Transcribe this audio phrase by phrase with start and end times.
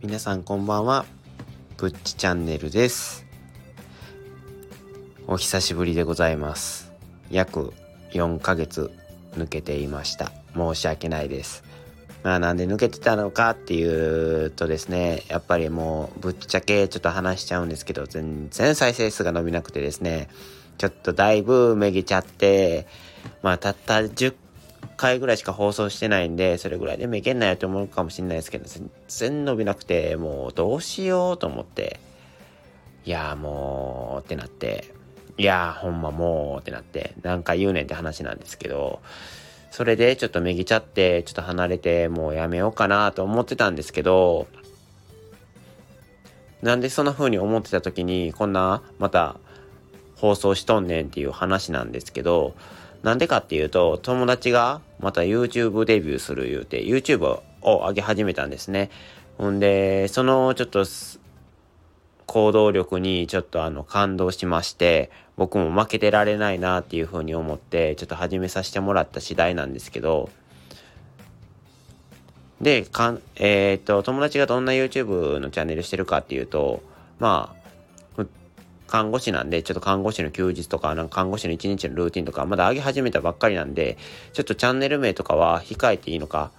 [0.00, 1.06] 皆さんこんばんは。
[1.76, 3.26] ぶっちチャンネルです。
[5.26, 6.92] お久しぶりでございます。
[7.32, 7.72] 約
[8.12, 8.92] 4ヶ月
[9.32, 10.30] 抜けていました。
[10.54, 11.64] 申し訳ないです。
[12.22, 13.84] まあなんで抜けてたのかってい
[14.44, 20.28] うとですねやっぱりもうぶっちゃけちょっと話しちゃうんですけど全然再生数が伸びなくてですね
[20.78, 22.86] ちょっとだいぶめげちゃって
[23.42, 24.32] まあたった10
[24.98, 32.00] 回ぐらいしか放送してないんで、それぐらいでもいけんなよって思うかもしれないですけど、全然伸びなくて、もうどうしようと思って、
[33.06, 34.92] いやもうってなって、
[35.38, 39.00] いやほんまもうってなって、何回言うねんって話なんですけど、
[39.70, 44.48] それでちょっとめぎちゃって、ちょっと離れて、もうやめようかなと思ってたんですけど、
[46.62, 49.36] なんでそんな風に思ってた時に、こんな、また、
[50.16, 52.54] 放送しとんねんっていう話なんですけど、
[53.02, 58.90] なんでかっていうと、友達がまた YouTube デビューする言うて、YouTube を上げ始めたんですね。
[59.36, 60.84] ほんで、そのちょっと、
[62.26, 70.28] 行動力にちょっとあの感動しまして、僕も負けてられないなっていうふうに思って、ちょっと始めさせてもらった次第なんですけど、
[72.60, 76.82] で、かん、えー、っと、友達がどんな YouTube のチャンネルしてるかっていうと、
[77.18, 77.57] まあ、
[78.88, 83.96] 看護師なんで、ちょっと看護師の休日とか、なんか看護師の一日のルーティンとか、まだ上げ始めたばっかりなんで、
[84.32, 86.50] ちょっとチャンネル名とかは控えていいのか、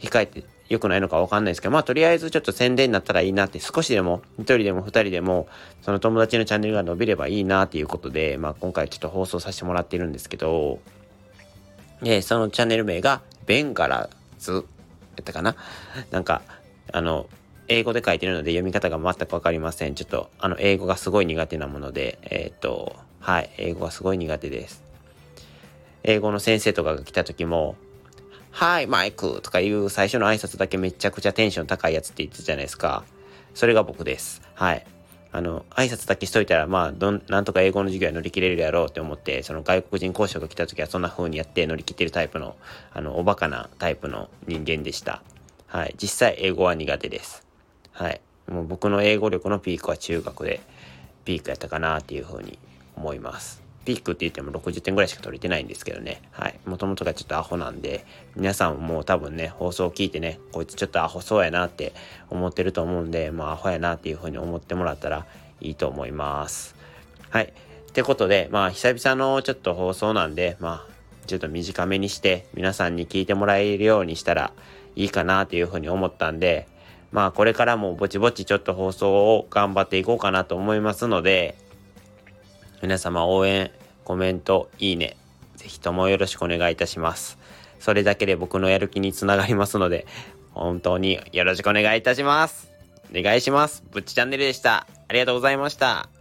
[0.00, 5.48] 控えて良くないのかわかんないですけど、まあとりあえずちょっと宣伝になったらいいなって、少しでも、一人でも二人でも、
[5.82, 10.80] その友達のチャンネルが伸びればいいなっていうことで、まあ今回ちょっと放送させてもらってるんですけど、
[12.02, 14.60] で、そのチャンネル名が、ベンガラズや
[15.22, 15.56] ったかな？
[16.10, 16.42] なんか、
[16.92, 17.26] あの、
[17.68, 19.94] 英語で書いてるので読み方が全くわかりません。
[19.94, 24.82] ちょっと、あの、英語がすごい苦手なもので、えー、っと、はい、英語がすごい苦手です。
[26.02, 27.76] 英語の先生とかが来た時も、
[28.50, 33.04] はい、マイクとかいう最初の挨拶だけめちゃくちゃテンション高いやつって言ってたじゃないですか。
[33.54, 34.40] それが僕です。
[34.54, 34.86] はい。
[35.30, 42.56] あの、挨拶だけしといたら、まあ、どん、なんとか英語の授業は乗り切れるやろうって思って、その外国人講師が来た時はそんな風にやって乗り切ってるタイプの、
[42.94, 45.22] あの、おバカなタイプの人間でした。
[45.66, 45.94] はい。
[46.00, 47.47] 実際英語は苦手です。
[47.98, 48.20] はい。
[48.48, 50.60] もう僕の英語力のピークは中学で
[51.24, 52.56] ピークやったかなっていうふうに
[52.96, 53.60] 思います。
[53.84, 56.22] ピークって言っても60点ぐらいしか取れてないんですけどね。
[56.30, 56.60] はい。
[56.64, 58.06] もともとがちょっとアホなんで、
[58.36, 61.92] 皆さんも多分ね、放送を聞いてね、こいつちょっとアホそうやなって
[62.30, 65.26] 思ってると思うんで、まあアホやなっていうふうに思ってもらったら
[65.60, 66.76] いいと思います。
[67.30, 67.52] はい。
[67.88, 70.92] ってことで、まあ久々のちょっと放送なんで、まあ
[71.26, 74.52] ちょっと短めにして皆さんに聞いてもらえるようにしたら
[74.96, 76.68] いいかなっていうふうに思ったんで、
[77.10, 81.56] まあこれからもぼちぼちちょっと放送を頑張っていこうかなと思いますので、
[82.82, 83.70] 皆様応援、
[84.04, 85.16] コメント、いいね、
[85.56, 87.38] ぜひともよろしくお願いいたします。
[87.80, 90.06] それだけで僕のやる気につながりますので、
[90.52, 92.70] 本当によろしくお願いいたします。
[93.14, 93.84] お願いします。
[93.90, 94.86] ぶっちチャンネルでした。
[95.08, 96.17] ありがとうございました。